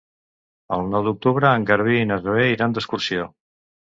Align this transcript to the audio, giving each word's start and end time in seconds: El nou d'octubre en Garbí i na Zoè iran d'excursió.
El 0.77 0.85
nou 0.93 1.03
d'octubre 1.07 1.51
en 1.57 1.67
Garbí 1.71 1.97
i 2.05 2.07
na 2.13 2.17
Zoè 2.23 2.47
iran 2.55 2.73
d'excursió. 2.79 3.29